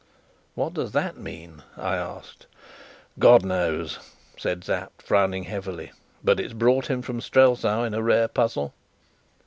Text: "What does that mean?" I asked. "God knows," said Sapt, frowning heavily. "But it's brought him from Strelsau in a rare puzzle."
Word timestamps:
"What 0.55 0.73
does 0.73 0.93
that 0.93 1.15
mean?" 1.17 1.61
I 1.77 1.95
asked. 1.95 2.47
"God 3.19 3.45
knows," 3.45 3.99
said 4.35 4.63
Sapt, 4.63 5.03
frowning 5.03 5.43
heavily. 5.43 5.91
"But 6.23 6.39
it's 6.39 6.53
brought 6.53 6.89
him 6.89 7.03
from 7.03 7.21
Strelsau 7.21 7.83
in 7.83 7.93
a 7.93 8.01
rare 8.01 8.27
puzzle." 8.27 8.73